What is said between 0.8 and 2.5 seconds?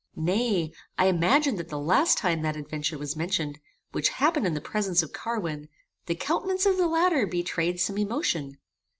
I imagined that the last time